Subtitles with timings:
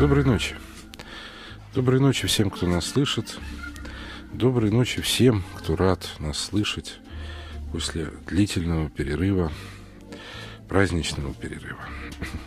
[0.00, 0.56] Доброй ночи.
[1.74, 3.38] Доброй ночи всем, кто нас слышит.
[4.32, 6.98] Доброй ночи всем, кто рад нас слышать
[7.70, 9.52] после длительного перерыва,
[10.70, 11.84] праздничного перерыва.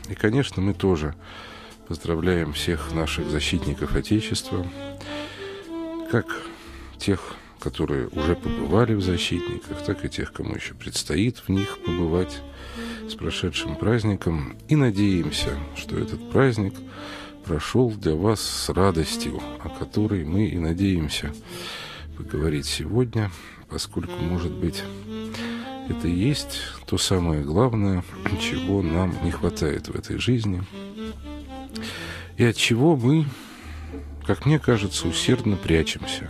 [0.10, 1.14] И, конечно, мы тоже
[1.88, 4.66] поздравляем всех наших защитников Отечества,
[6.10, 6.26] как
[6.98, 12.42] тех, которые уже побывали в защитниках, так и тех, кому еще предстоит в них побывать
[13.08, 14.58] с прошедшим праздником.
[14.70, 16.74] И надеемся, что этот праздник
[17.44, 21.34] прошел для вас с радостью, о которой мы и надеемся
[22.18, 23.32] поговорить сегодня,
[23.70, 24.84] поскольку, может быть,
[25.90, 28.04] это и есть то самое главное,
[28.40, 30.64] чего нам не хватает в этой жизни,
[32.38, 33.26] и от чего мы,
[34.26, 36.30] как мне кажется, усердно прячемся,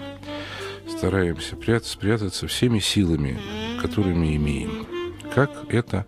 [0.89, 3.39] стараемся прятаться, спрятаться всеми силами,
[3.81, 4.87] которыми имеем.
[5.33, 6.05] Как это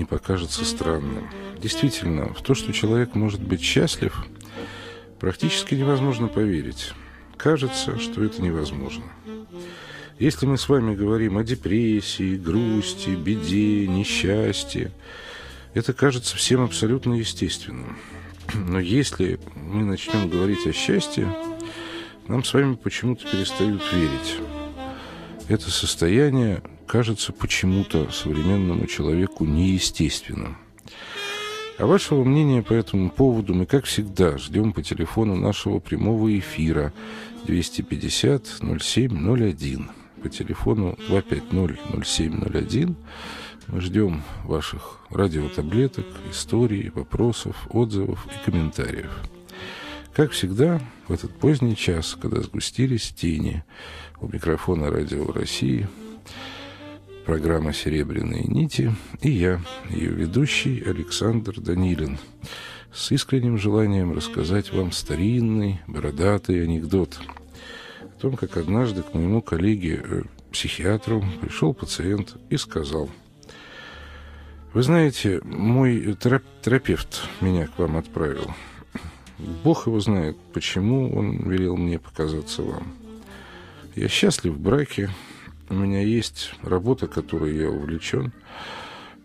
[0.00, 1.28] не покажется странным.
[1.58, 4.24] Действительно, в то, что человек может быть счастлив,
[5.18, 6.94] практически невозможно поверить.
[7.36, 9.04] Кажется, что это невозможно.
[10.18, 14.90] Если мы с вами говорим о депрессии, грусти, беде, несчастье,
[15.74, 17.98] это кажется всем абсолютно естественным.
[18.54, 21.28] Но если мы начнем говорить о счастье,
[22.26, 24.36] нам с вами почему-то перестают верить.
[25.48, 30.56] Это состояние кажется почему-то современному человеку неестественным.
[31.78, 36.92] А вашего мнения по этому поводу мы, как всегда, ждем по телефону нашего прямого эфира
[37.46, 38.44] 250
[38.80, 39.88] 0701.
[40.20, 42.96] По телефону 250 0701
[43.68, 49.12] мы ждем ваших радиотаблеток, историй, вопросов, отзывов и комментариев.
[50.12, 53.62] Как всегда, в этот поздний час, когда сгустились тени
[54.20, 55.86] у микрофона Радио России–
[57.30, 62.18] программа «Серебряные нити» и я, ее ведущий Александр Данилин,
[62.92, 67.20] с искренним желанием рассказать вам старинный, бородатый анекдот
[68.02, 73.08] о том, как однажды к моему коллеге, э, психиатру, пришел пациент и сказал,
[74.72, 78.52] «Вы знаете, мой терапевт меня к вам отправил.
[79.62, 82.92] Бог его знает, почему он велел мне показаться вам.
[83.94, 85.10] Я счастлив в браке,
[85.70, 88.32] у меня есть работа, которой я увлечен.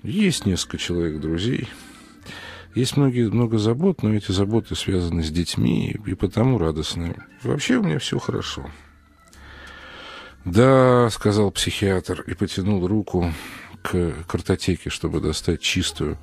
[0.04, 1.68] Есть несколько человек друзей.
[2.76, 7.26] Есть многие, много забот, но эти заботы связаны с детьми и потому радостные.
[7.42, 8.70] вообще у меня все хорошо.
[10.44, 13.34] «Да»,— сказал психиатр и потянул руку
[13.82, 16.20] к картотеке, чтобы достать чистую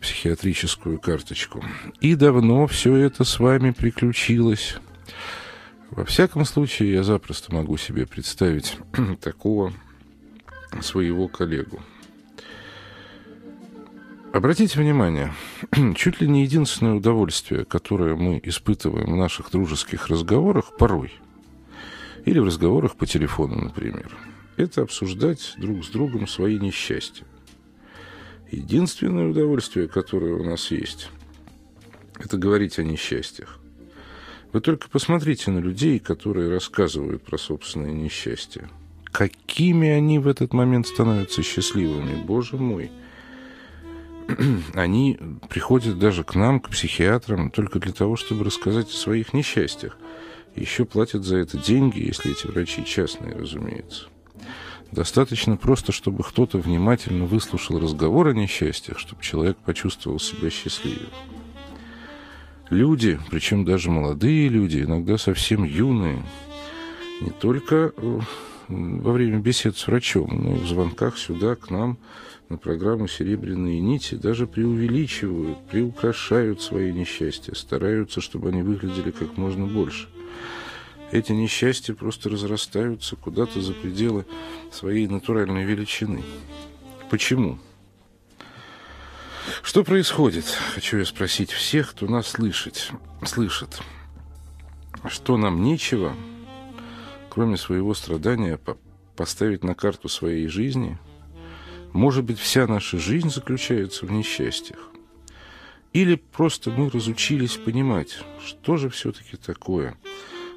[0.00, 1.62] психиатрическую карточку.
[2.00, 4.76] «И давно все это с вами приключилось?»
[5.92, 8.78] Во всяком случае, я запросто могу себе представить
[9.20, 9.74] такого
[10.80, 11.82] своего коллегу.
[14.32, 15.34] Обратите внимание,
[15.94, 21.12] чуть ли не единственное удовольствие, которое мы испытываем в наших дружеских разговорах порой,
[22.24, 24.16] или в разговорах по телефону, например,
[24.56, 27.26] это обсуждать друг с другом свои несчастья.
[28.50, 31.10] Единственное удовольствие, которое у нас есть,
[32.18, 33.58] это говорить о несчастьях.
[34.52, 38.68] Вы только посмотрите на людей, которые рассказывают про собственное несчастье.
[39.04, 42.90] Какими они в этот момент становятся счастливыми, боже мой.
[44.74, 45.18] Они
[45.50, 49.98] приходят даже к нам, к психиатрам, только для того, чтобы рассказать о своих несчастьях.
[50.54, 54.06] Еще платят за это деньги, если эти врачи частные, разумеется.
[54.92, 61.08] Достаточно просто, чтобы кто-то внимательно выслушал разговор о несчастьях, чтобы человек почувствовал себя счастливее
[62.72, 66.22] люди, причем даже молодые люди, иногда совсем юные,
[67.20, 68.20] не только э,
[68.68, 71.98] во время бесед с врачом, но и в звонках сюда, к нам,
[72.48, 79.66] на программу «Серебряные нити», даже преувеличивают, приукрашают свои несчастья, стараются, чтобы они выглядели как можно
[79.66, 80.08] больше.
[81.12, 84.24] Эти несчастья просто разрастаются куда-то за пределы
[84.70, 86.22] своей натуральной величины.
[87.10, 87.58] Почему?
[89.62, 90.44] Что происходит?
[90.74, 92.90] Хочу я спросить всех, кто нас слышит.
[93.24, 93.80] слышит.
[95.08, 96.14] Что нам нечего,
[97.28, 98.58] кроме своего страдания,
[99.16, 100.98] поставить на карту своей жизни?
[101.92, 104.78] Может быть, вся наша жизнь заключается в несчастьях?
[105.92, 109.96] Или просто мы разучились понимать, что же все-таки такое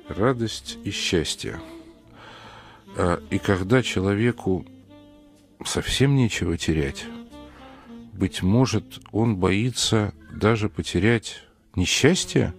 [0.08, 1.60] радость и счастье?
[2.96, 4.66] А, и когда человеку
[5.66, 7.06] совсем нечего терять,
[8.18, 11.44] быть может, он боится даже потерять
[11.76, 12.54] несчастье,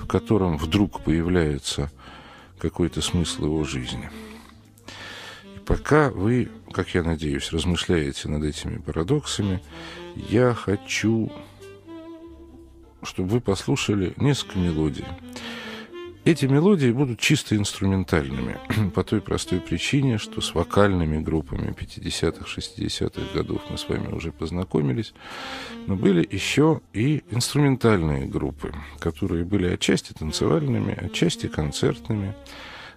[0.00, 1.90] в котором вдруг появляется
[2.58, 4.10] какой-то смысл его жизни.
[5.56, 9.62] И пока вы, как я надеюсь, размышляете над этими парадоксами,
[10.14, 11.30] я хочу
[13.04, 15.04] чтобы вы послушали несколько мелодий.
[16.26, 18.56] Эти мелодии будут чисто инструментальными,
[18.94, 24.32] по той простой причине, что с вокальными группами 50-х, 60-х годов мы с вами уже
[24.32, 25.12] познакомились,
[25.86, 32.34] но были еще и инструментальные группы, которые были отчасти танцевальными, отчасти концертными,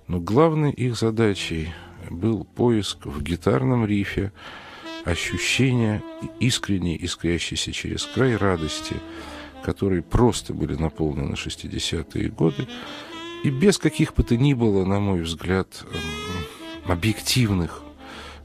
[0.07, 1.73] но главной их задачей
[2.09, 4.31] был поиск в гитарном рифе
[5.03, 6.01] ощущения
[6.39, 8.95] искренней, искрящейся через край радости,
[9.65, 12.67] которые просто были наполнены 60-е годы,
[13.43, 17.83] и без каких бы то ни было, на мой взгляд, эм, объективных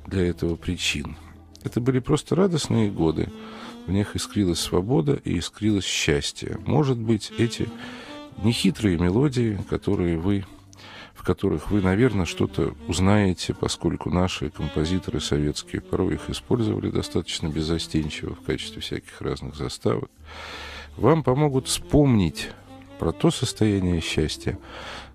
[0.06, 1.17] для этого причин.
[1.65, 3.29] Это были просто радостные годы.
[3.87, 6.59] В них искрилась свобода и искрилось счастье.
[6.67, 7.69] Может быть, эти
[8.43, 10.44] нехитрые мелодии, которые вы,
[11.15, 18.35] в которых вы, наверное, что-то узнаете, поскольку наши композиторы советские порой их использовали достаточно безостенчиво
[18.35, 20.11] в качестве всяких разных заставок,
[20.97, 22.50] вам помогут вспомнить
[23.03, 24.61] про то состояние счастья,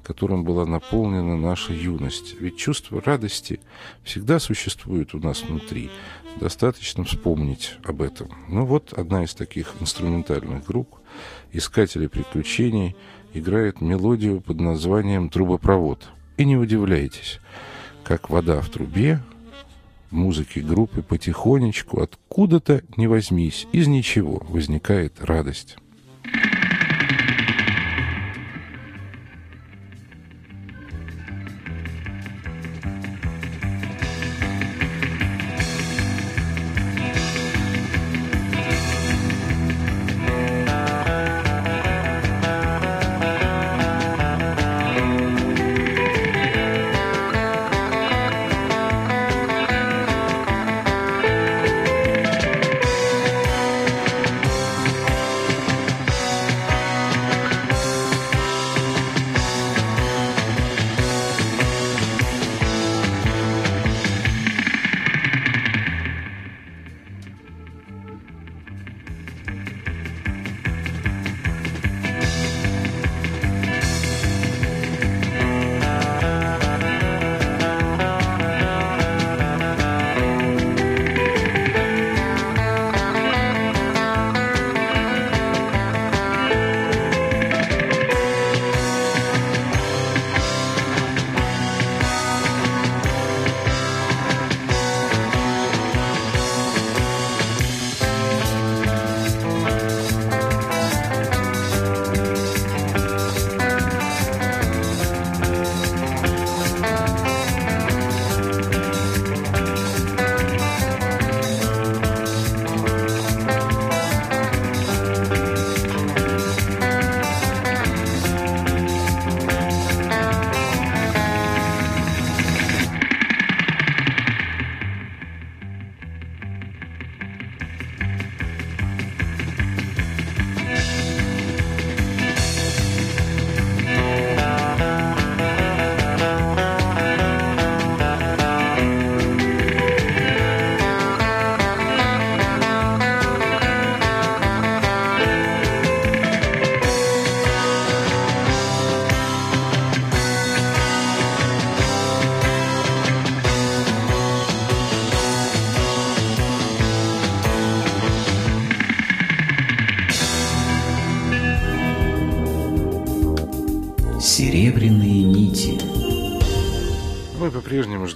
[0.03, 2.35] которым была наполнена наша юность.
[2.37, 3.61] Ведь чувство радости
[4.03, 5.89] всегда существует у нас внутри.
[6.37, 8.27] Достаточно вспомнить об этом.
[8.49, 10.95] Ну вот одна из таких инструментальных групп
[11.53, 12.97] «Искатели приключений»
[13.33, 16.09] играет мелодию под названием «Трубопровод».
[16.35, 17.39] И не удивляйтесь,
[18.03, 19.21] как вода в трубе,
[20.11, 25.77] в музыке группы потихонечку, откуда-то не возьмись, из ничего возникает радость.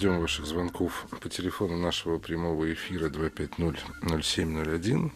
[0.01, 5.12] Ждем ваших звонков по телефону нашего прямого эфира 250-0701.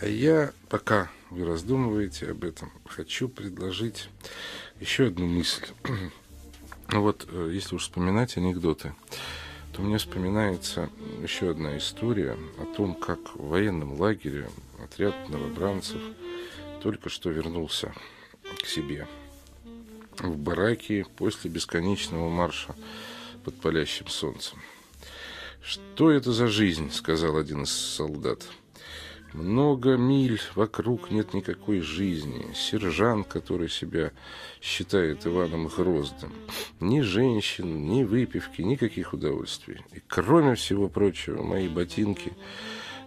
[0.00, 4.10] А я, пока вы раздумываете об этом, хочу предложить
[4.80, 5.64] еще одну мысль.
[6.88, 8.92] Ну вот, э, если уж вспоминать анекдоты,
[9.72, 10.90] то мне вспоминается
[11.22, 14.50] еще одна история о том, как в военном лагере
[14.84, 16.02] отряд новобранцев
[16.82, 17.94] только что вернулся
[18.62, 19.08] к себе
[20.18, 22.74] в бараке после бесконечного марша
[23.42, 24.58] под палящим солнцем.
[25.62, 28.44] «Что это за жизнь?»— сказал один из солдат.
[29.32, 32.52] «Много миль вокруг нет никакой жизни.
[32.54, 34.10] Сержант, который себя
[34.60, 36.32] считает Иваном Гроздым.
[36.80, 39.80] Ни женщин, ни выпивки, никаких удовольствий.
[39.92, 42.32] И кроме всего прочего, мои ботинки,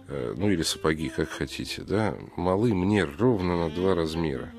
[0.08, 4.50] э, ну или сапоги, как хотите, да, малы мне ровно на два размера.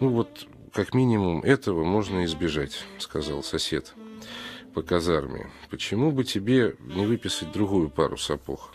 [0.00, 3.92] Ну вот, как минимум этого можно избежать»,— сказал сосед
[4.74, 5.50] по казарме.
[5.70, 8.74] Почему бы тебе не выписать другую пару сапог?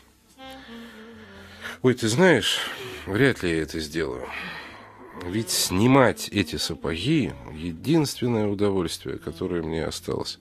[1.81, 2.59] Ой, ты знаешь,
[3.05, 4.27] вряд ли я это сделаю.
[5.25, 10.39] ведь снимать эти сапоги– единственное удовольствие, которое мне осталось.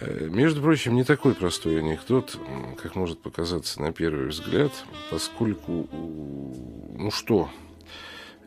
[0.00, 2.38] Э, между прочим, не такой простой анекдот,
[2.82, 4.72] как может показаться на первый взгляд,
[5.10, 7.48] поскольку, ну что,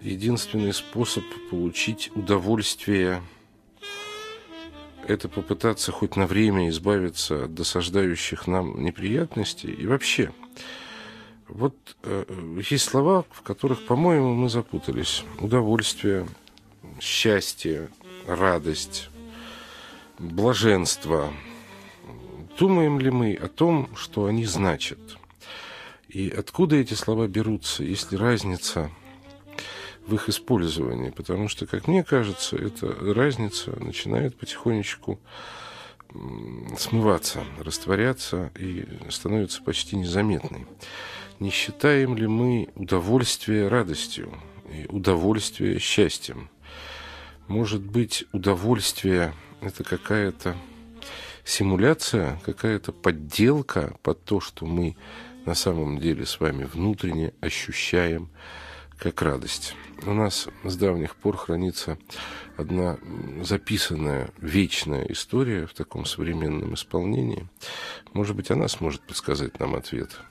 [0.01, 3.22] единственный способ получить удовольствие–
[5.08, 10.32] это попытаться хоть на время избавиться от досаждающих нам неприятностей и вообще–
[11.48, 12.26] вот э,
[12.70, 15.24] есть слова, в которых, по-моему, мы запутались.
[15.40, 16.28] Удовольствие,
[17.00, 17.90] счастье,
[18.28, 19.10] радость,
[20.20, 21.32] блаженство.
[22.60, 25.00] Думаем ли мы о том, что они значат?
[26.10, 28.92] И откуда эти слова берутся, если разница
[30.08, 31.10] в их использовании?
[31.10, 35.20] Потому что, как мне кажется, эта разница начинает потихонечку
[36.78, 40.66] смываться, растворяться и становится почти незаметной
[41.40, 44.34] не считаем ли мы удовольствие радостью
[44.72, 46.50] и удовольствие счастьем?
[47.48, 50.56] Может быть, удовольствие– это какая-то
[51.46, 54.98] симуляция, какая-то подделка под то, что мы
[55.46, 58.30] на самом деле с вами внутренне ощущаем
[58.98, 59.75] как радость.
[60.06, 61.98] У нас с давних пор хранится
[62.58, 62.98] одна
[63.44, 67.48] записанная вечная история в таком современном исполнении.
[68.13, 70.20] Может быть, она сможет подсказать нам ответ–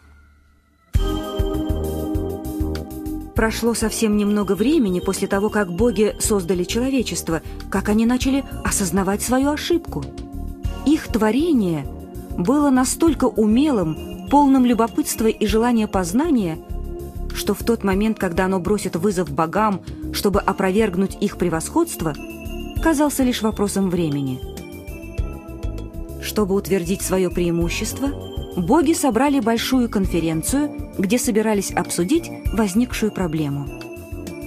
[3.36, 9.50] Прошло совсем немного времени после того, как боги создали человечество, как они начали осознавать свою
[9.50, 10.02] ошибку.
[10.86, 11.86] Их творение
[12.38, 16.58] было настолько умелым, полным любопытства и желания познания,
[17.36, 22.14] что в тот момент, когда оно бросит вызов богам, чтобы опровергнуть их превосходство,
[22.82, 24.40] казался лишь вопросом времени.
[26.22, 28.10] Чтобы утвердить свое преимущество–
[28.56, 33.68] боги собрали большую конференцию, где собирались обсудить возникшую проблему.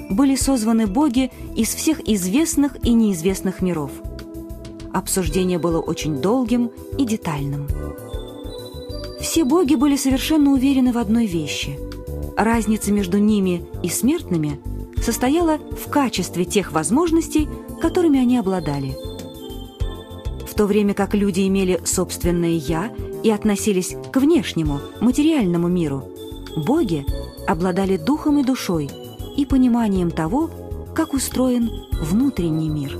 [0.09, 3.91] Были созваны боги из всех известных и неизвестных миров.
[4.91, 7.67] Обсуждение было очень долгим и детальным.
[9.21, 11.77] Все боги были совершенно уверены в одной вещи.
[12.39, 14.61] Разница между ними и смертными
[15.03, 17.49] состояла в качестве тех возможностей,
[17.81, 18.95] которыми они обладали.
[20.47, 22.93] В то время как люди имели собственное «я»
[23.23, 26.05] и относились к внешнему, материальному миру,
[26.55, 27.05] боги
[27.45, 28.89] обладали духом и душой
[29.35, 30.49] и пониманием того,
[30.95, 32.97] как устроен внутренний мир.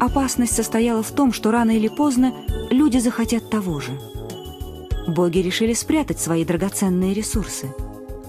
[0.00, 2.34] Опасность состояла в том, что рано или поздно
[2.70, 3.92] люди захотят того же.
[5.06, 7.72] Боги решили спрятать свои драгоценные ресурсы.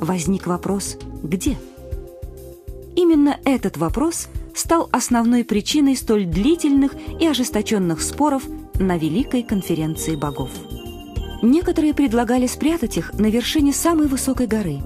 [0.01, 1.57] Возник вопрос «где?».
[2.95, 8.43] Именно этот вопрос стал основной причиной столь длительных и ожесточенных споров
[8.79, 10.49] на Великой конференции богов.
[11.43, 14.79] Некоторые предлагали спрятать их на вершине самой высокой горы.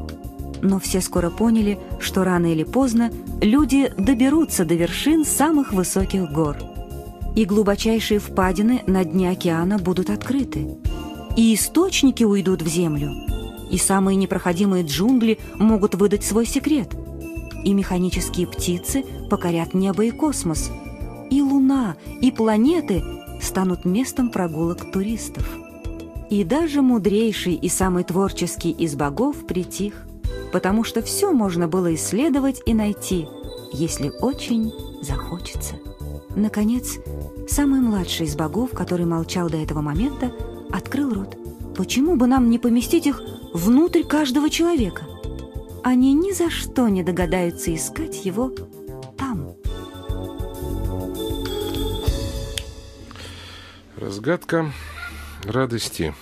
[0.62, 3.10] Но все скоро поняли, что рано или поздно
[3.42, 6.58] люди доберутся до вершин самых высоких гор.
[7.38, 10.78] И глубочайшие впадины на дне океана будут открыты.
[11.38, 13.35] И источники уйдут в землю.
[13.70, 16.90] И самые непроходимые джунгли могут выдать свой секрет.
[17.64, 20.70] И механические птицы покорят небо и космос.
[21.32, 23.04] И луна, и планеты
[23.42, 25.48] станут местом прогулок туристов.
[26.30, 30.06] И даже мудрейший и самый творческий из богов притих,
[30.52, 33.28] потому что все можно было исследовать и найти,
[33.74, 35.76] если очень захочется.
[36.36, 36.98] Наконец,
[37.48, 40.32] самый младший из богов, который молчал до этого момента,
[40.72, 41.38] открыл рот.
[41.76, 43.22] Почему бы нам не поместить их
[43.56, 45.06] внутрь каждого человека?
[45.84, 48.52] Они ни за что не догадаются искать его
[53.96, 54.74] Разгадка
[55.46, 56.14] радости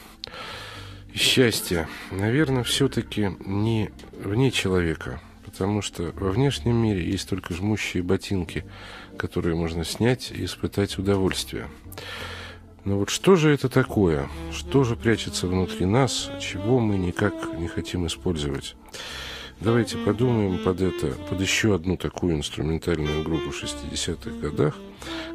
[1.11, 8.03] и счастья, наверное, все-таки не вне человека, потому что во внешнем мире есть только жмущие
[8.03, 8.63] ботинки,
[9.17, 11.67] которые можно снять и испытать удовольствие.
[12.85, 14.27] Но вот что же это такое?
[14.51, 18.75] Что же прячется внутри нас, чего мы никак не хотим использовать?
[19.61, 24.75] Давайте подумаем под это, под еще одну такую инструментальную группу в 60-х годах,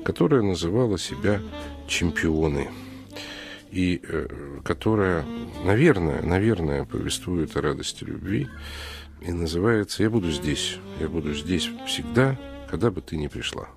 [0.05, 1.41] которая называла себя
[1.87, 2.69] «Чемпионы»
[3.71, 5.25] и э, которая,
[5.65, 8.49] наверное, наверное, повествует о радости любви
[9.23, 12.39] и называется «Я буду здесь, я буду здесь всегда,
[12.69, 13.69] когда бы ты ни пришла».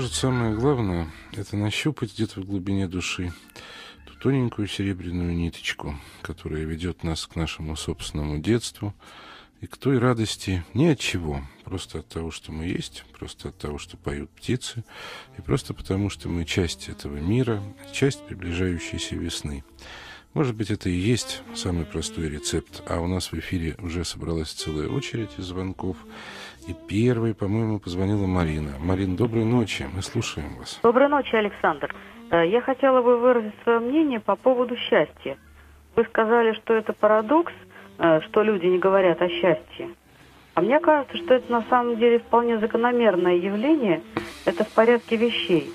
[0.00, 3.34] Может, самое главное– это нащупать где-то в глубине души
[4.06, 8.94] ту тоненькую серебряную ниточку, которая ведет нас к нашему собственному детству
[9.60, 13.58] и к той радости ни от чего, просто от того, что мы есть, просто от
[13.58, 14.84] того, что поют птицы,
[15.36, 19.64] и просто потому, что мы часть этого мира, часть приближающейся весны.
[20.32, 24.52] Может быть, это и есть самый простой рецепт, а у нас в эфире уже собралась
[24.52, 25.98] целая очередь из звонков.
[26.68, 28.72] И первой, по-моему, позвонила Марина.
[28.78, 30.78] Марин, доброй ночи, мы слушаем вас.
[30.82, 31.94] Доброй ночи, Александр.
[32.30, 35.38] Э, я хотела бы выразить свое мнение по поводу счастья.
[35.96, 37.52] Вы сказали, что это парадокс,
[37.98, 39.90] э, что люди не говорят о счастье.
[40.54, 44.02] А мне кажется, что это на самом деле вполне закономерное явление,
[44.44, 45.72] это в порядке вещей.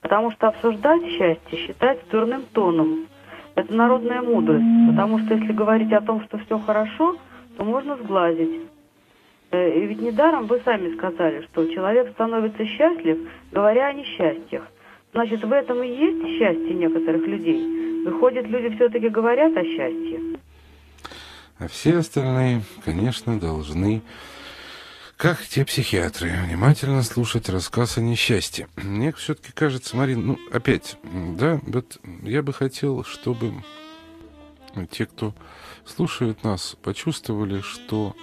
[0.00, 3.06] Потому что обсуждать счастье считается дурным тоном.
[3.54, 7.16] Это народная мудрость, потому что если говорить о том, что все хорошо,
[7.56, 8.68] то можно сглазить.
[9.50, 13.18] Э, и ведь недаром вы сами сказали, что человек становится счастлив,
[13.52, 14.64] говоря о несчастьях.
[15.12, 18.04] Значит, в этом и есть счастье некоторых людей.
[18.04, 20.20] Выходит, люди все-таки говорят о счастье.
[21.58, 24.02] А все остальные, конечно, должны,
[25.16, 28.68] как те психиатры, внимательно слушать рассказ о несчастье.
[28.76, 33.52] Мне все-таки кажется, Марин, ну, опять, да, вот я бы хотел, чтобы
[34.90, 35.32] те, кто
[35.86, 38.14] слушает нас, почувствовали, что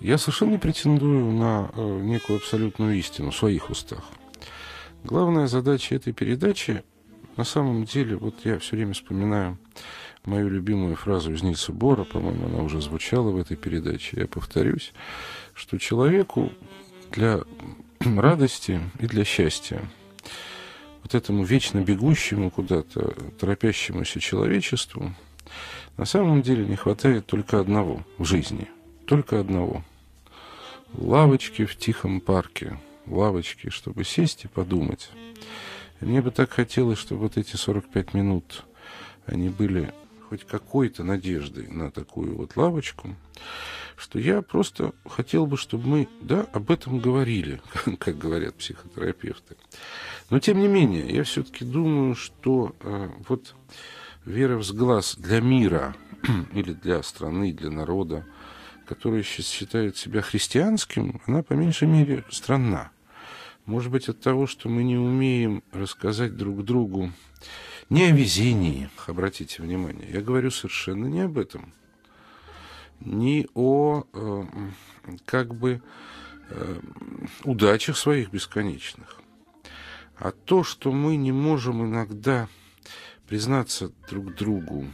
[0.00, 4.02] я совершенно не претендую на э, некую абсолютную истину в своих устах.
[5.04, 6.82] Главная задача этой передачи,
[7.36, 9.58] на самом деле, вот я все время вспоминаю
[10.24, 14.92] мою любимую фразу из Нильса Бора, по-моему, она уже звучала в этой передаче, я повторюсь,
[15.54, 16.52] что человеку
[17.12, 17.42] для
[18.00, 19.82] радости и для счастья,
[21.02, 25.14] вот этому вечно бегущему куда-то, торопящемуся человечеству,
[25.96, 28.68] на самом деле не хватает только одного в жизни,
[29.06, 29.84] только одного–
[30.94, 35.10] лавочки в тихом парке, лавочки, чтобы сесть и подумать.
[36.00, 38.64] И мне бы так хотелось, чтобы вот эти 45 минут,
[39.26, 39.92] они были
[40.28, 43.16] хоть какой-то надеждой на такую вот лавочку,
[43.96, 47.60] что я просто хотел бы, чтобы мы, да, об этом говорили,
[47.98, 49.56] как говорят психотерапевты.
[50.30, 53.54] Но, тем не менее, я все-таки думаю, что э, вот
[54.24, 55.96] вера в глаз для мира
[56.54, 58.24] или для страны, для народа,
[58.90, 62.90] который считает себя христианским, она по меньшей мере странна.
[63.64, 67.12] Может быть, от того, что мы не умеем рассказать друг другу
[67.88, 71.72] не о везении, обратите внимание, я говорю совершенно не об этом,
[72.98, 74.44] не о э,
[75.24, 75.80] как бы
[76.48, 76.80] э,
[77.44, 79.20] удачах своих бесконечных,
[80.16, 82.48] а то, что мы не можем иногда
[83.28, 84.88] признаться друг другу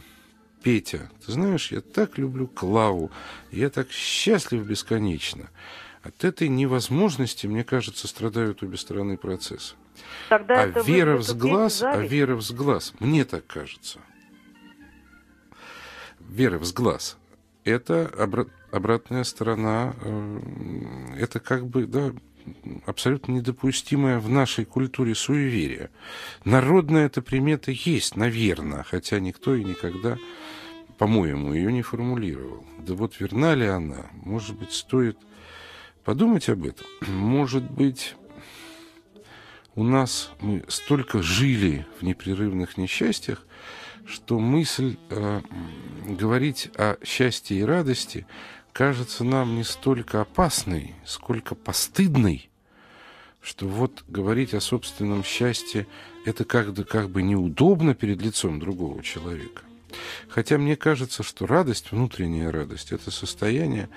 [0.63, 3.11] Петя, ты знаешь, я так люблю Клаву,
[3.51, 5.49] я так счастлив бесконечно.
[6.03, 9.75] От этой невозможности, мне кажется, страдают обе стороны процесса.
[10.29, 13.99] Тогда а вера в глаз, а вера в глаз, мне так кажется.
[16.19, 17.17] Вера в глаз–
[17.63, 20.39] это обра- обратная сторона, э,
[21.19, 22.13] это как бы, да,
[22.85, 25.89] абсолютно недопустимое в нашей культуре суеверие.
[26.45, 30.17] Народная эта примета есть, наверное, хотя никто и никогда
[30.97, 32.65] по-моему, ее не формулировал.
[32.79, 34.07] Да вот верна ли она?
[34.23, 35.17] Может быть, стоит
[36.03, 36.87] подумать об этом?
[37.07, 38.15] Может быть,
[39.75, 43.45] у нас мы столько жили в непрерывных несчастьях,
[44.05, 45.41] что мысль э,
[46.07, 48.25] говорить о счастье и радости
[48.73, 52.49] кажется нам не столько опасной, сколько постыдной,
[53.41, 55.85] что вот говорить о собственном счастье
[56.25, 59.66] это как-то как бы неудобно перед лицом другого человека.
[60.27, 63.89] Хотя мне кажется, что радость, внутренняя радость, это состояние,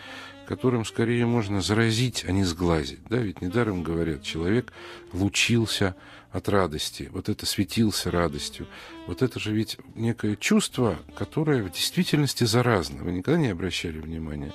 [0.46, 3.00] которым скорее можно заразить, а не сглазить.
[3.08, 3.18] Да?
[3.18, 4.72] Ведь недаром говорят, человек
[5.12, 5.94] лучился
[6.32, 8.66] от радости, вот это светился радостью.
[9.06, 13.02] Вот это же ведь некое чувство, которое в действительности заразно.
[13.02, 14.52] Вы никогда не обращали внимания,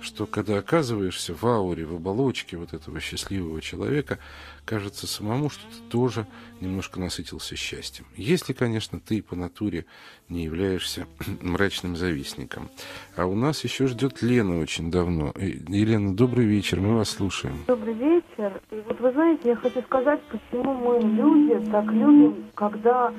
[0.00, 4.18] что когда оказываешься в ауре, в оболочке вот этого счастливого человека,
[4.64, 6.26] кажется самому, что ты тоже
[6.60, 8.04] немножко насытился счастьем.
[8.16, 9.86] Если, конечно, ты по натуре
[10.28, 11.06] не являешься
[11.40, 12.68] мрачным завистником.
[13.16, 15.32] А у нас еще ждет Лена очень давно.
[15.36, 17.64] Елена, добрый вечер, мы вас слушаем.
[17.66, 18.60] Добрый вечер.
[18.70, 23.12] И вот вы знаете, я хочу сказать, почему мы люди так любим, когда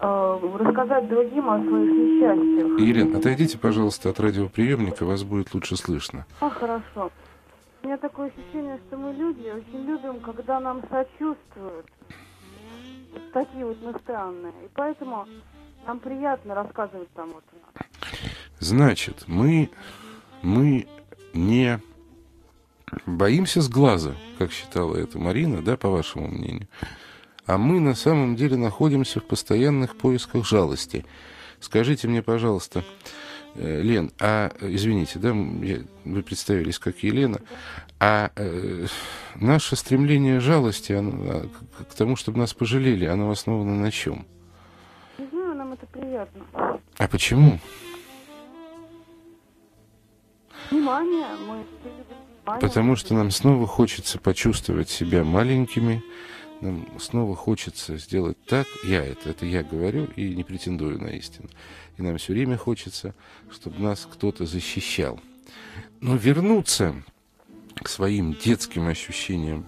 [0.00, 2.80] рассказать другим о своих несчастьях.
[2.80, 6.26] Елена, отойдите, пожалуйста, от радиоприемника, вас будет лучше слышно.
[6.40, 7.10] А, хорошо.
[7.82, 11.86] У меня такое ощущение, что мы люди очень любим, когда нам сочувствуют.
[13.12, 14.52] Вот такие вот мы странные.
[14.64, 15.26] И поэтому
[15.86, 17.44] нам приятно рассказывать там вот
[18.60, 19.70] Значит, мы,
[20.42, 20.86] мы
[21.32, 21.80] не
[23.06, 26.68] Боимся с глаза, как считала это Марина, да, по вашему мнению.
[27.48, 31.06] А мы на самом деле находимся в постоянных поисках жалости.
[31.60, 32.84] Скажите мне, пожалуйста,
[33.54, 35.30] э, Лен, а, извините, да,
[35.62, 37.40] я, вы представились как Елена,
[37.98, 38.86] а э,
[39.36, 41.48] наше стремление жалости оно, а,
[41.84, 44.26] к, тому, чтобы нас пожалели, оно основано на чем?
[45.16, 46.44] Не знаю, нам это приятно.
[46.98, 47.58] А почему?
[50.70, 52.60] Внимание, мы все любим внимание.
[52.60, 56.02] Потому что нам снова хочется почувствовать себя маленькими,
[56.60, 61.48] нам снова хочется сделать так, я это, это я говорю и не претендую на истину.
[61.96, 63.14] И нам все время хочется,
[63.50, 65.20] чтобы нас кто-то защищал.
[66.00, 66.94] Но вернуться
[67.74, 69.66] к своим детским ощущениям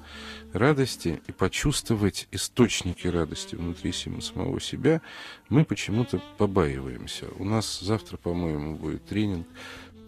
[0.52, 5.00] радости и почувствовать источники радости внутри самого себя,
[5.48, 7.26] мы почему-то побаиваемся.
[7.38, 9.46] У нас завтра, по-моему, будет тренинг,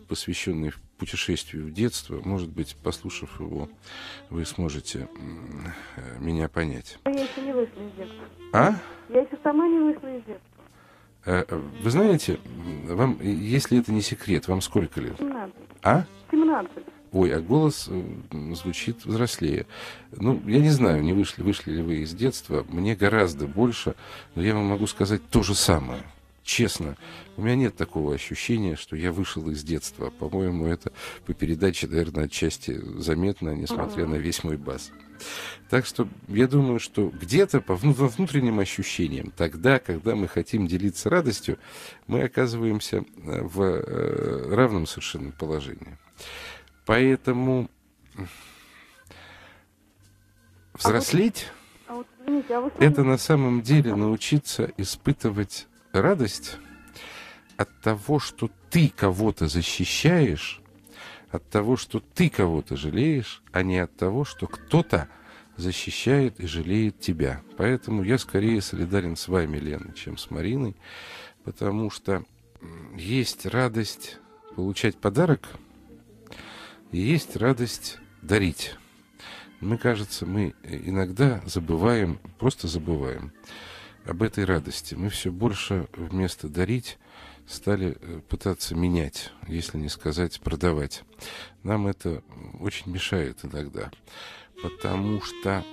[0.08, 2.20] посвященный путешествию в детство.
[2.24, 3.68] Может быть, послушав его,
[4.30, 5.08] вы сможете
[6.20, 6.96] меня понять.
[7.06, 8.24] Я еще не вышла из детства.
[8.52, 8.74] А?
[9.08, 10.52] Я еще сама не вышла из детства.
[11.24, 12.38] Э, э, Вы знаете,
[12.84, 15.16] вам, если это не секрет, вам сколько лет?
[15.18, 15.54] 17.
[15.82, 16.04] А?
[16.30, 16.70] 17.
[17.10, 19.66] Ой, а голос э, звучит взрослее.
[20.12, 22.64] Ну, я не знаю, не вышли, вышли ли вы из детства.
[22.68, 23.96] Мне гораздо больше,
[24.36, 26.02] но я вам могу сказать то же самое.
[26.42, 26.96] Честно,
[27.36, 30.10] у меня нет такого ощущения, что я вышел из детства.
[30.10, 30.92] По-моему, это
[31.24, 34.90] по передаче, наверное, отчасти заметно, несмотря на весь мой бас.
[35.70, 41.08] Так что я думаю, что где-то по во внутренним ощущениям, тогда, когда мы хотим делиться
[41.08, 41.58] радостью,
[42.08, 45.96] мы оказываемся э, в э, равном совершенно положении.
[46.86, 47.70] Поэтому
[50.74, 51.46] взрослеть
[51.86, 52.90] А вот извините, а сами...
[52.90, 56.56] это на самом деле научиться испытывать радость
[57.56, 60.60] от того, что ты кого-то защищаешь,
[61.30, 65.08] от того, что ты кого-то жалеешь, а не от того, что кто-то
[65.56, 67.42] защищает и жалеет тебя.
[67.56, 70.76] Поэтому я скорее солидарен с вами, Лена, чем с Мариной,
[71.44, 72.24] потому что
[72.96, 74.18] есть радость
[74.56, 75.48] получать подарок,
[76.90, 78.74] и есть радость дарить.
[79.60, 83.32] Мы, кажется, мы иногда забываем, просто забываем
[84.06, 84.94] об этой радости.
[84.94, 86.98] Мы все больше вместо дарить
[87.46, 91.02] стали э, пытаться менять, если не сказать продавать.
[91.62, 92.22] Нам это
[92.60, 93.90] очень мешает иногда,
[94.62, 95.64] потому что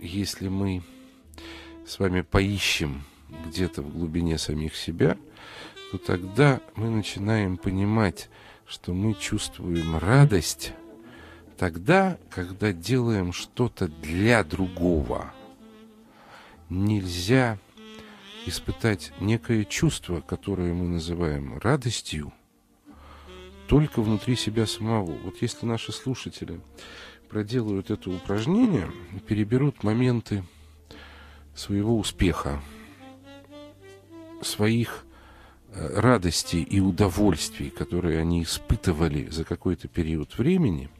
[0.00, 0.82] если мы
[1.86, 3.04] с вами поищем
[3.46, 5.16] где-то в глубине самих себя,
[5.90, 8.28] то тогда мы начинаем понимать,
[8.66, 10.72] что мы чувствуем радость
[11.58, 15.32] тогда, когда делаем что-то для другого.
[16.68, 17.58] Нельзя
[18.46, 22.32] испытать некое чувство, которое мы называем радостью,
[23.66, 25.12] только внутри себя самого.
[25.12, 26.60] Вот если наши слушатели
[27.28, 28.90] проделают это упражнение,
[29.26, 30.44] переберут моменты
[31.54, 32.60] своего успеха,
[34.42, 35.04] своих
[35.68, 40.90] э, радостей и удовольствий, которые они испытывали за какой-то период времени,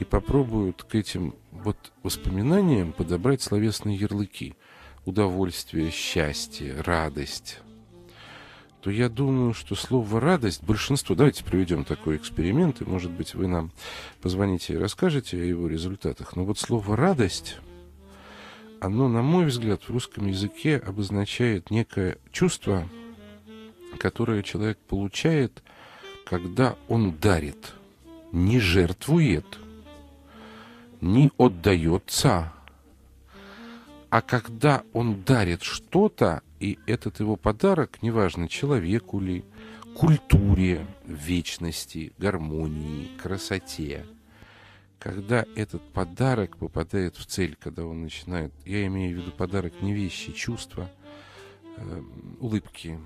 [0.00, 4.56] и попробуют к этим вот воспоминаниям подобрать словесные ярлыки
[5.04, 7.60] удовольствие, счастье, радость,
[8.82, 13.46] то я думаю, что слово радость, большинство, давайте проведем такой эксперимент, и, может быть, вы
[13.46, 13.70] нам
[14.20, 17.58] позвоните и расскажете о его результатах, но вот слово радость,
[18.80, 22.88] оно, на мой взгляд, в русском языке обозначает некое чувство,
[24.00, 25.62] которое человек получает,
[26.24, 27.74] когда он дарит,
[28.32, 29.46] не жертвует,
[31.00, 32.52] не отдается,
[34.12, 39.42] а когда он дарит что-то, и этот его подарок, неважно, человеку ли,
[39.96, 44.04] культуре, вечности, гармонии, красоте,
[44.98, 49.94] когда этот подарок попадает в цель, когда он начинает, я имею в виду подарок не
[49.94, 50.90] вещи, чувства,
[51.78, 52.02] э,
[52.38, 53.00] улыбки,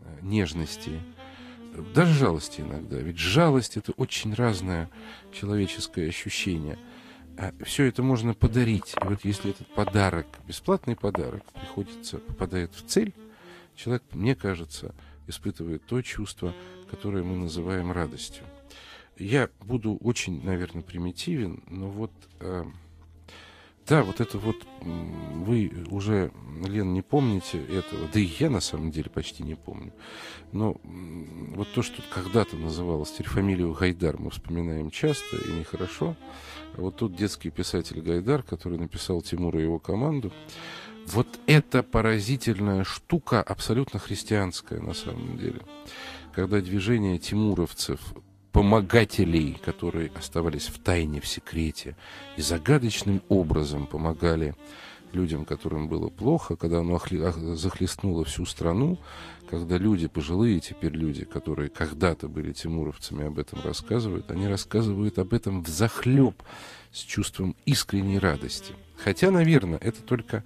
[0.00, 1.00] э, нежности,
[1.94, 2.98] даже жалости иногда.
[2.98, 4.90] Ведь жалость это очень разное
[5.32, 6.78] человеческое ощущение–
[7.64, 8.94] все это можно подарить.
[9.02, 13.14] И вот если этот подарок, бесплатный подарок, приходится, попадает в цель,
[13.74, 14.94] человек, мне кажется,
[15.26, 16.54] испытывает то чувство,
[16.90, 18.44] которое мы называем радостью.
[19.18, 22.64] Я буду очень, наверное, примитивен, но вот э,
[23.86, 26.30] да, вот это вот вы уже,
[26.64, 29.92] Лен, не помните этого, да и я на самом деле почти не помню.
[30.52, 36.16] Но вот то, что когда-то называлось теперь фамилию Гайдар, мы вспоминаем часто и нехорошо.
[36.76, 40.32] А вот тут детский писатель Гайдар, который написал Тимура и его команду,
[41.06, 45.60] вот эта поразительная штука, абсолютно христианская на самом деле.
[46.32, 48.00] Когда движение тимуровцев
[48.52, 51.96] помогателей, которые оставались в тайне, в секрете,
[52.36, 54.54] и загадочным образом помогали
[55.12, 57.00] людям, которым было плохо, когда оно
[57.54, 58.98] захлестнуло всю страну,
[59.50, 65.34] когда люди, пожилые теперь люди, которые когда-то были тимуровцами, об этом рассказывают, они рассказывают об
[65.34, 66.34] этом в захлеб
[66.90, 68.74] с чувством искренней радости.
[68.96, 70.44] Хотя, наверное, это только,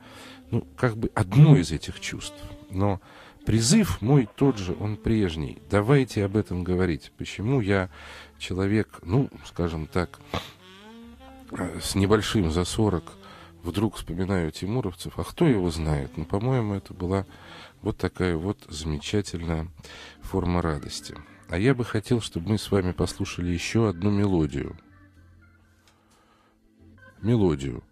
[0.51, 2.37] ну, как бы одно из этих чувств.
[2.71, 3.01] Но
[3.47, 5.59] призыв мой тот же, он прежний.
[5.71, 7.13] Давайте об этом говорить.
[7.17, 7.89] Почему я
[8.39, 10.19] человек, ну, скажем так,
[11.53, 13.05] э, с небольшим за 40
[13.63, 16.11] вдруг вспоминаю тимуровцев, а кто его знает?
[16.17, 17.25] Ну, по-моему, это была
[17.83, 19.69] вот такая вот замечательная
[20.23, 21.15] форма радости.
[21.49, 24.77] А я бы хотел, чтобы мы с вами послушали еще одну мелодию.
[27.23, 27.85] Мелодию,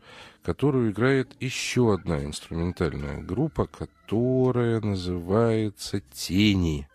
[0.44, 6.86] которую играет еще одна инструментальная группа, которая называется «Тени».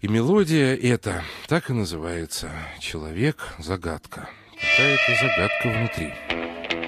[0.00, 4.28] И мелодия эта так и называется «Человек-загадка».
[4.60, 6.83] Какая-то загадка внутри.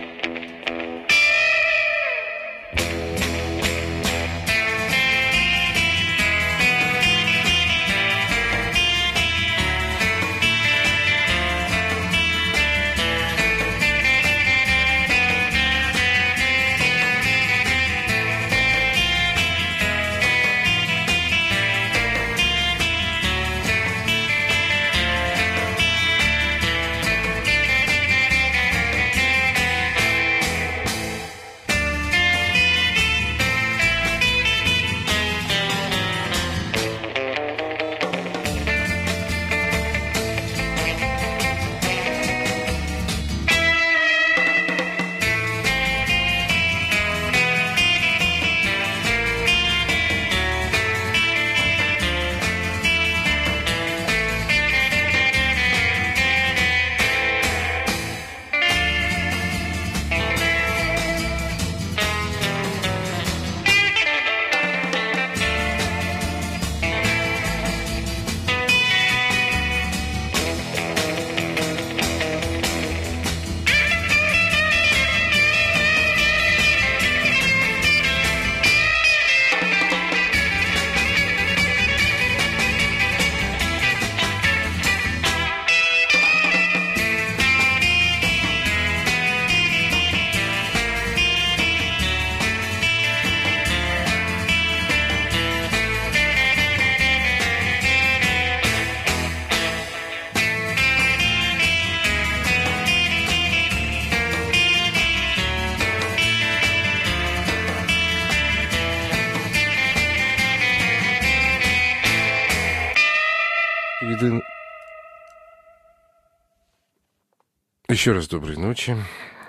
[117.96, 118.94] Еще раз доброй ночи.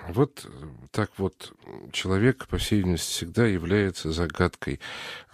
[0.08, 0.46] Вот
[0.90, 1.52] так вот
[1.92, 4.80] человек, по всей видимости, всегда является загадкой.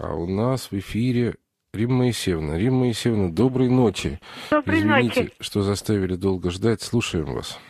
[0.01, 1.37] А у нас в эфире
[1.73, 2.59] Римма Моисеевна.
[2.59, 4.19] Римма Моисеевна, доброй ночи.
[4.51, 5.33] Доброй Извините, ночи.
[5.39, 6.83] что заставили долго ждать.
[6.83, 7.61] Слушаем вас.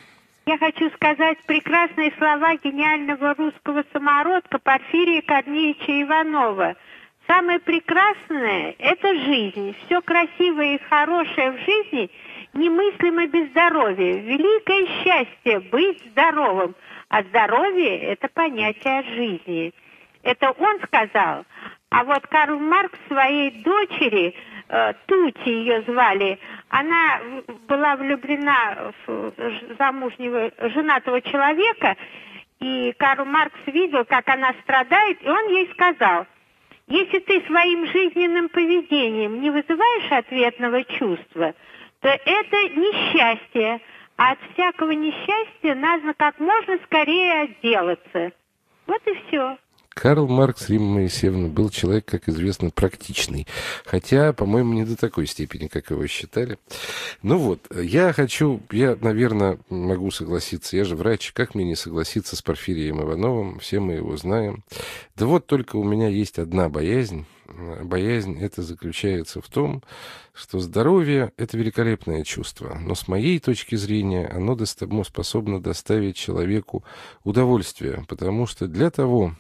[0.47, 6.75] Я хочу сказать прекрасные слова гениального русского самородка Порфирия Корнеевича Иванова.
[7.27, 9.77] Самое прекрасное– это жизнь.
[9.85, 12.11] Все красивое и хорошее в жизни–
[12.55, 14.17] немыслимо без здоровья.
[14.21, 16.75] Великое счастье быть здоровым.
[17.09, 19.73] А здоровье– это понятие жизни.
[20.23, 21.45] Это он сказал.
[21.91, 24.35] А вот Карл Маркс своей дочери,
[24.69, 26.39] э, Тути ее звали,
[26.71, 27.21] она
[27.69, 29.33] была влюблена в
[29.79, 31.97] замужнего, женатого человека,
[32.61, 36.27] и Карл Маркс видел, как она страдает, и он ей сказал,
[36.89, 41.55] если ты своим жизненным поведением не вызываешь ответного чувства–
[42.05, 43.81] то это несчастье.
[44.17, 48.33] А от всякого несчастья надо как можно скорее отделаться.
[48.87, 49.57] Вот и все.
[49.89, 53.47] Карл Маркс, Римма Моисеевна, был человек, как известно, практичный.
[53.87, 56.59] Хотя, по-моему, не до такой степени, как его считали.
[57.23, 60.77] Ну вот, я хочу, я, наверное, могу согласиться.
[60.77, 63.61] Я же врач, как мне не согласиться с Порфирием Ивановым?
[63.61, 64.63] Все мы его знаем.
[65.17, 67.25] Да вот только у меня есть одна боязнь.
[67.83, 69.83] Боязнь это заключается в том,
[70.33, 74.59] что здоровье– это великолепное чувство, но с моей точки зрения оно
[75.05, 76.85] способно доставить человеку
[77.23, 79.35] удовольствие, потому что для того,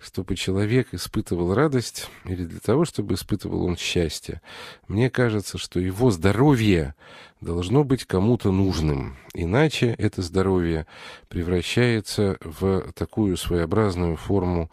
[0.00, 4.40] чтобы человек испытывал радость, или для того, чтобы испытывал он счастье,
[4.88, 6.94] мне кажется, что его здоровье
[7.40, 10.86] должно быть кому-то нужным, иначе это здоровье
[11.28, 14.70] превращается в такую своеобразную форму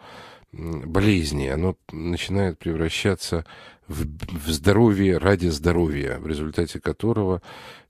[0.52, 3.46] болезни, оно начинает превращаться
[3.88, 7.42] в, в здоровье ради здоровья, в результате которого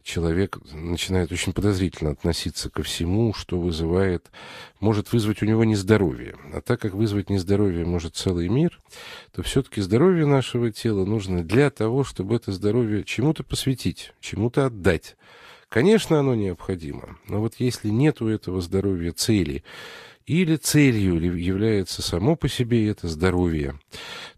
[0.03, 4.31] человек начинает очень подозрительно относиться ко всему, что вызывает,
[4.79, 6.35] может вызвать у него нездоровье.
[6.53, 8.81] А так как вызвать нездоровье может целый мир,
[9.31, 15.15] то все-таки здоровье нашего тела нужно для того, чтобы это здоровье чему-то посвятить, чему-то отдать.
[15.69, 19.63] Конечно, оно необходимо, но вот если нет у этого здоровья цели,
[20.31, 23.77] или целью является само по себе это здоровье,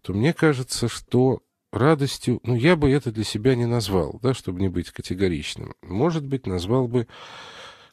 [0.02, 4.60] то мне кажется, что радостью, ну, я бы это для себя не назвал, да, чтобы
[4.60, 5.76] не быть категоричным.
[5.84, 7.08] Может быть, назвал бы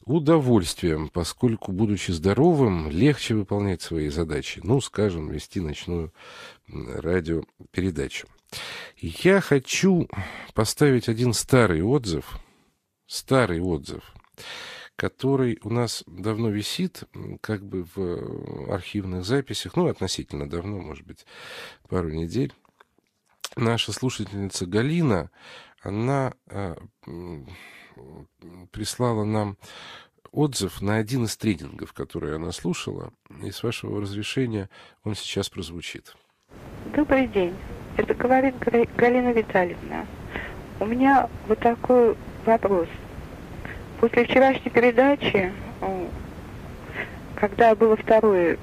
[0.07, 4.61] удовольствием, поскольку, будучи здоровым, легче выполнять свои задачи.
[4.65, 6.15] Ну, скажем, вести ночную
[6.69, 8.29] радиопередачу.
[8.97, 10.09] Я хочу
[10.55, 12.39] поставить один старый отзыв,
[13.07, 14.03] старый отзыв,
[15.01, 17.05] который у нас давно висит,
[17.41, 21.25] как бы в архивных записях, ну, относительно давно, может быть,
[21.89, 22.53] пару недель
[23.57, 25.31] наша слушательница Галина,
[25.81, 26.77] она э,
[28.71, 29.57] прислала нам
[30.33, 33.11] отзыв на один из тренингов, который она слушала,
[33.43, 34.69] и с вашего разрешения
[35.03, 36.15] он сейчас прозвучит.
[36.95, 37.57] Добрый день.
[37.97, 40.07] Это говорит Галина Витальевна.
[40.79, 42.89] У меня вот такой вопрос.
[44.01, 45.53] После вчерашней передачи,
[47.35, 48.57] когда было второе,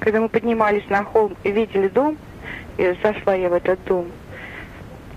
[0.00, 2.18] когда мы поднимались на холм и видели дом,
[2.76, 4.06] и зашла я в этот дом,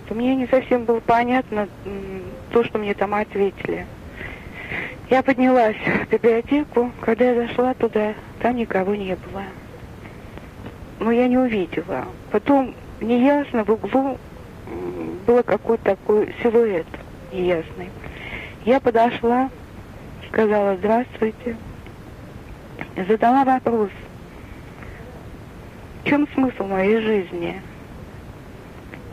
[0.07, 1.67] то мне не совсем было понятно
[2.51, 3.87] то, что мне там ответили.
[5.09, 9.43] Я поднялась в библиотеку, когда я зашла туда, там никого не было.
[10.99, 12.05] Но я не увидела.
[12.31, 14.19] Потом неясно в углу
[15.25, 16.85] было какой-то такой силуэт
[17.33, 17.89] неясный.
[18.67, 19.49] Я подошла,
[20.27, 21.55] сказала «Здравствуйте»,
[23.07, 23.89] задала вопрос–
[26.03, 27.61] чем смысл моей жизни?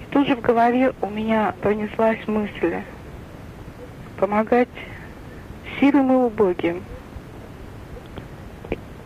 [0.01, 2.79] И тут же в голове у меня пронеслась мысль
[4.19, 4.69] помогать
[5.79, 6.83] сильным и убогим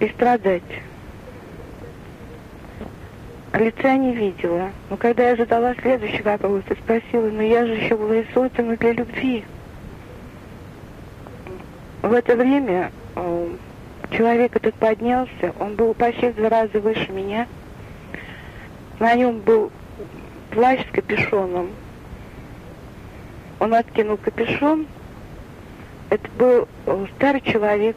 [0.01, 0.63] и страдать.
[3.53, 4.71] Лица не видела.
[4.89, 8.77] Но когда я задала следующий вопрос и спросила, ну я же еще была и создана
[8.77, 9.45] для любви.
[12.03, 13.49] В это время э,
[14.11, 17.47] человек этот поднялся, он был почти в два раза выше меня–
[18.99, 19.71] на нем был
[20.51, 21.71] плащ с капюшоном.
[23.61, 24.87] Он откинул капюшон.
[26.11, 27.97] Это был э, старый человек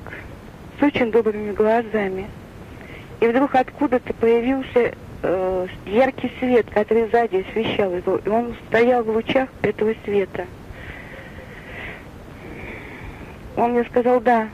[0.80, 2.28] с очень добрыми глазами.
[3.20, 4.94] И вдруг откуда-то появился
[5.24, 8.18] э, яркий свет, который сзади освещал его.
[8.18, 10.46] И он стоял в лучах этого света.
[13.56, 14.48] Он мне сказал, да.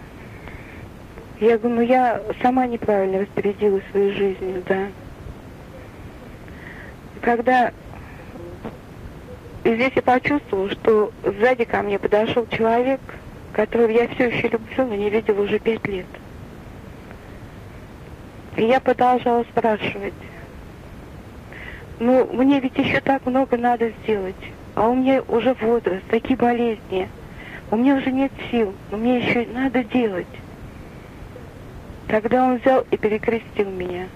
[1.40, 4.88] Я говорю, ну я сама неправильно распорядилась своей жизнью, да
[7.28, 7.74] когда
[9.66, 13.02] и здесь я почувствовала, что сзади ко мне подошел человек,
[13.52, 16.06] которого я все еще люблю, но не видела уже пять лет.
[18.56, 20.14] И я продолжала спрашивать,
[22.00, 24.36] ну, мне ведь еще так много надо сделать,
[24.76, 27.10] а у меня уже возраст, такие болезни,
[27.70, 30.28] у меня уже нет сил, но мне еще надо делать.
[32.08, 34.08] Тогда он взял и перекрестил меня.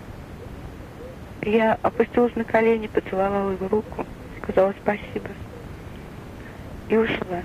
[1.42, 4.06] Я опустилась на колени, поцеловала его руку,
[4.42, 5.30] сказала спасибо
[6.92, 7.42] и ушла.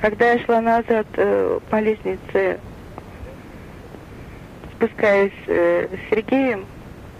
[0.00, 2.58] Когда я шла назад э, по лестнице,
[4.74, 6.64] спускаясь э, с Сергеем,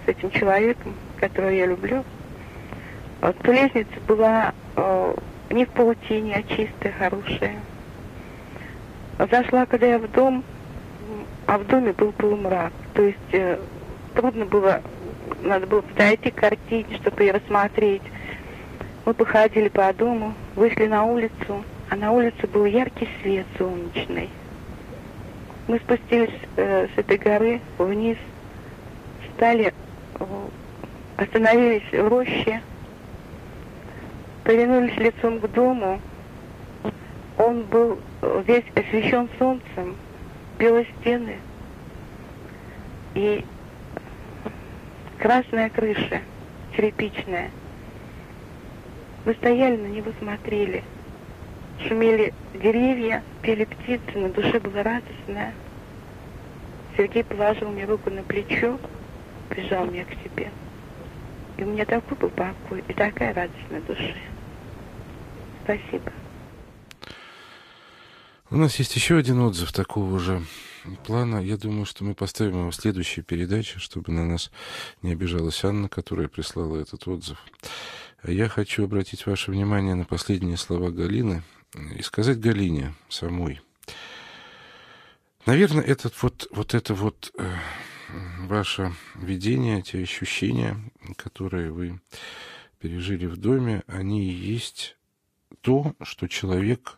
[0.04, 2.04] с этим человеком, которого я люблю,
[3.20, 5.14] вот, лестница была э,
[5.50, 7.56] не в паутине, а чистая, хорошая.
[9.18, 10.44] Зашла, когда я в дом,
[11.46, 12.72] а в доме был полумрак.
[12.94, 13.58] То есть э,
[14.14, 14.82] трудно было
[15.42, 18.02] надо было подойти к картине, чтобы ее рассмотреть.
[19.04, 24.28] Мы походили по дому, вышли на улицу, а на улице был яркий свет солнечный.
[25.66, 28.16] Мы спустились э, с этой горы вниз,
[29.34, 29.72] стали,
[31.16, 32.62] остановились в роще,
[34.44, 36.00] повернулись лицом к дому.
[37.36, 39.96] Он был весь освещен солнцем,
[40.58, 41.36] белые стены.
[43.14, 43.44] И
[45.18, 46.20] красная крыша,
[46.76, 47.50] черепичная.
[49.24, 50.82] Мы стояли на него, смотрели.
[51.86, 55.52] Шумели деревья, пели птицы, на душе было радостно.
[56.96, 58.78] Сергей положил мне руку на плечо,
[59.48, 60.50] прижал меня к себе.
[61.56, 64.16] И у меня такой был покой и такая радость на душе.
[65.64, 66.12] Спасибо.
[68.50, 70.42] У нас есть еще один отзыв такого же
[71.04, 74.50] плана, я думаю, что мы поставим его в следующей передаче, чтобы на нас
[75.02, 77.36] не обижалась Анна, которая прислала этот отзыв.
[78.24, 81.42] Я хочу обратить ваше внимание на последние слова Галины
[81.94, 83.60] и сказать Галине самой.
[85.44, 87.52] Наверное, этот вот, вот это вот э,
[88.46, 90.78] ваше видение, эти ощущения,
[91.16, 92.00] которые вы
[92.80, 94.96] пережили в доме, они и есть
[95.60, 96.97] то, что человек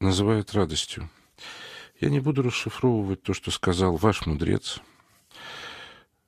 [0.00, 1.08] называет радостью.
[2.00, 4.80] Я не буду расшифровывать то, что сказал ваш мудрец,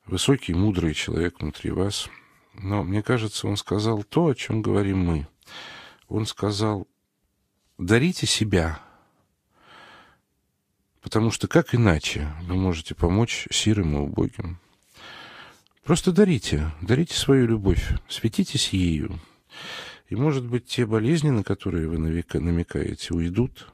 [0.07, 2.09] высокий, мудрый человек внутри вас–
[2.55, 5.27] но мне кажется, он сказал то, о чем говорим мы.
[6.09, 6.87] Он сказал,
[7.79, 8.81] дарите себя,
[11.01, 14.59] потому что как иначе вы можете помочь сирым и убогим?
[15.83, 19.19] Просто дарите, дарите свою любовь, светитесь ею.
[20.13, 23.73] И, может быть, те болезни, на которые вы намекаете, уйдут.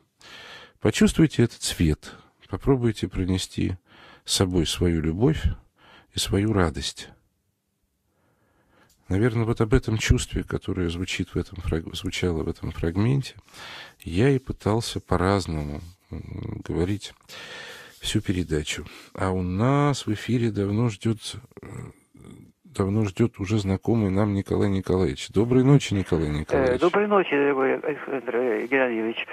[0.78, 2.12] Почувствуйте этот цвет,
[2.48, 3.76] попробуйте пронести
[4.24, 5.42] с собой свою любовь
[6.14, 7.08] и свою радость.
[9.08, 11.58] Наверное, вот об этом чувстве, которое звучит в этом,
[11.92, 13.34] звучало в этом фрагменте,
[14.04, 17.14] я и пытался по-разному говорить
[17.98, 18.86] всю передачу.
[19.12, 21.66] А у нас в эфире давно ждет э,
[22.74, 25.28] давно ждет уже знакомый нам Николай Николаевич.
[25.30, 26.76] Доброй ночи, Николай Николаевич.
[26.76, 29.26] Э, доброй ночи, дорогой Александр Геннадьевич.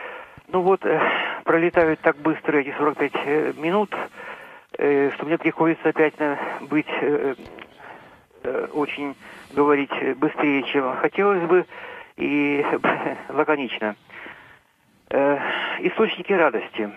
[0.48, 1.00] Ну вот, э,
[1.44, 3.96] пролетают так быстро эти 45 минут,
[4.72, 6.16] что мне приходится опять
[6.62, 6.86] быть
[8.74, 9.16] очень
[9.54, 11.66] говорить быстрее, чем хотелось бы,
[12.18, 12.66] и
[13.30, 13.96] лаконично.
[15.10, 15.38] Э,
[15.80, 16.90] источники радости.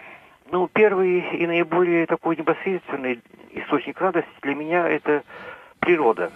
[0.50, 3.20] Ну, первый и наиболее такой непосредственный
[3.52, 5.22] источник радости для меня это
[5.80, 6.30] природа.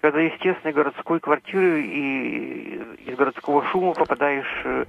[0.00, 4.84] Когда из тесной городской квартиры и из городского шума попадаешь э,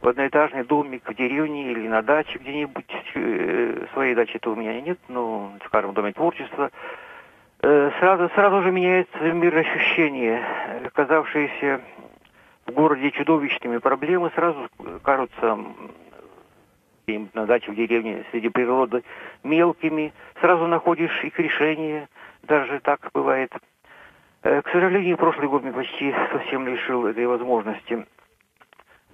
[0.00, 2.84] в одноэтажный домик в деревне или на даче где-нибудь,
[3.14, 6.70] э, своей дачи-то у меня нет, но, скажем, в доме творчества,
[7.62, 10.40] Э, сразу, сразу же меняется мир ощущения,
[10.92, 11.80] казавшиеся
[12.66, 14.68] в городе чудовищными проблемы, сразу
[15.02, 15.58] кажутся
[17.06, 19.02] на даче в деревне среди природы
[19.42, 22.08] мелкими, сразу находишь их решение,
[22.46, 23.52] даже так бывает.
[24.42, 28.06] Э, к сожалению, прошлый год мне почти совсем лишил этой возможности.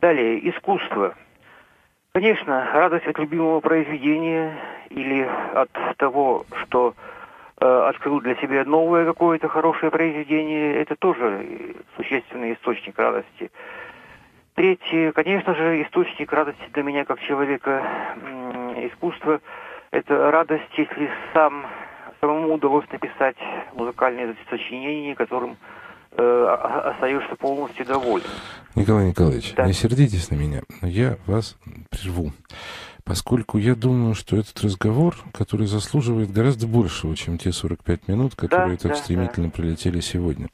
[0.00, 1.14] Далее, искусство.
[2.12, 4.56] Конечно, радость от любимого произведения
[4.90, 5.22] или
[5.54, 6.94] от того, что
[7.62, 13.52] Э, открыл для себя новое какое-то хорошее произведение, это тоже существенный источник радости.
[14.54, 17.84] Третье, конечно же, источник радости для меня как человека
[18.78, 19.40] искусства,
[19.92, 21.64] это радость, если сам
[22.22, 23.36] самому удалось написать
[23.74, 25.56] музыкальное сочинение, которым
[26.12, 26.44] э,
[26.84, 28.26] остаешься полностью доволен.
[28.76, 29.66] Николай Николаевич, да.
[29.66, 31.58] не сердитесь на меня, но я вас
[31.90, 32.32] прерву
[33.04, 38.76] поскольку я думаю, что этот разговор, который заслуживает гораздо большего, чем те 45 минут, которые
[38.76, 39.52] да, так да, стремительно да.
[39.52, 40.48] пролетели сегодня.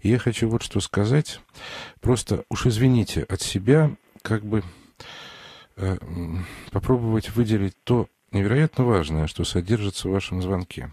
[0.00, 1.40] И я хочу вот что сказать.
[2.02, 4.62] Просто уж извините от себя, как бы
[5.78, 5.96] э,
[6.70, 10.92] попробовать выделить то невероятно важное, что содержится в вашем звонке.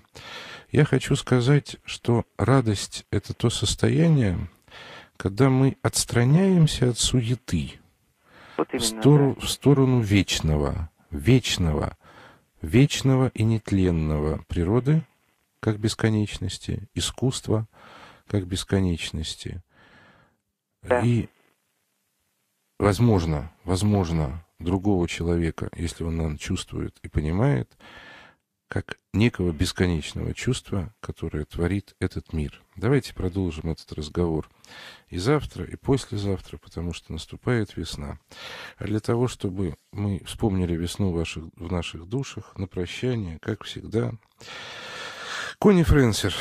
[0.72, 4.48] Я хочу сказать, что радость— это то состояние,
[5.18, 7.80] когда мы отстраняемся от суеты,
[8.58, 9.46] вот именно, в, сторону, да.
[9.46, 11.98] в сторону вечного, вечного,
[12.62, 15.04] вечного и нетленного природы
[15.60, 17.68] как бесконечности, искусства
[18.28, 19.62] как бесконечности.
[20.82, 21.02] Да.
[21.02, 21.30] И,
[22.80, 27.76] возможно, возможно, другого человека, если он нам чувствует и понимает,
[28.74, 32.64] как некого бесконечного чувства, которое творит этот мир.
[32.76, 34.49] Давайте продолжим этот разговор
[35.10, 38.18] и завтра, и послезавтра, потому что наступает весна.
[38.78, 44.14] А для того, чтобы мы вспомнили весну ваших, в наших душах, на прощание, как всегда,
[45.64, 46.34] Кони Фрэнсис,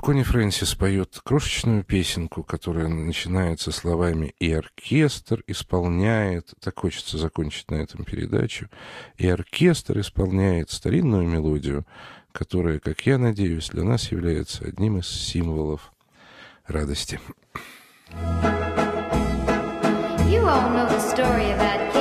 [0.00, 7.74] Кони Фрэнсис поет крошечную песенку, которая начинается словами «И оркестр исполняет...» Так хочется закончить на
[7.74, 8.70] этом передачу.
[9.18, 11.86] «И оркестр исполняет старинную мелодию,
[12.32, 15.92] которая, как я надеюсь, для нас является одним из символов
[16.66, 17.20] радости».
[20.30, 21.91] You all know the story about